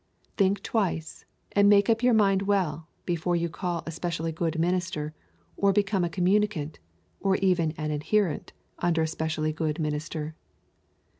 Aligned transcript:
Think 0.35 0.63
twice, 0.63 1.25
and 1.51 1.69
make 1.69 1.87
up 1.87 2.01
your 2.01 2.15
mind 2.15 2.41
well, 2.41 2.87
before 3.05 3.35
you 3.35 3.49
call 3.49 3.83
a 3.85 3.91
specially 3.91 4.31
good 4.31 4.57
minister, 4.57 5.13
or 5.55 5.71
become 5.71 6.03
a 6.03 6.09
communicant, 6.09 6.79
or 7.19 7.35
even 7.35 7.69
an 7.73 7.91
adherent 7.91 8.51
under 8.79 9.03
a 9.03 9.07
specially 9.07 9.53
good 9.53 9.77
minister. 9.77 10.33